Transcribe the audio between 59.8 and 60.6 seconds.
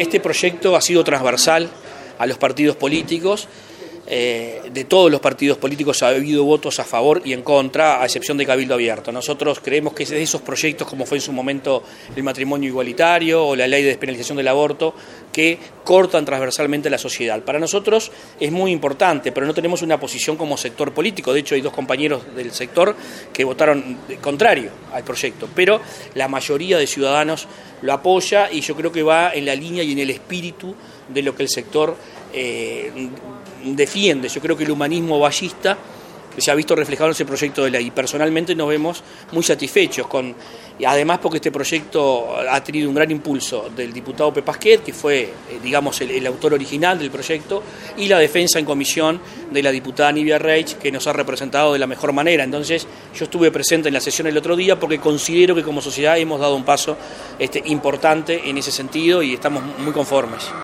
conformes.